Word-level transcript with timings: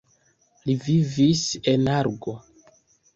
Li 0.69 0.75
vivis 0.87 1.43
en 1.73 1.85
Argo. 1.97 2.35